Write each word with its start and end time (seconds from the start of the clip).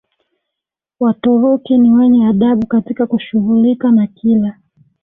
Waturuki 0.99 1.77
ni 1.77 1.91
wenye 1.93 2.27
adabu 2.27 2.67
katika 2.67 3.07
kushughulika 3.07 3.91
na 3.91 4.07
kila 4.07 4.57